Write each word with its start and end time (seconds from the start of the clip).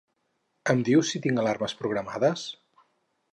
Em 0.73 0.79
dius 0.87 1.11
si 1.15 1.21
tinc 1.25 1.41
alarmes 1.43 1.77
programades? 1.83 2.47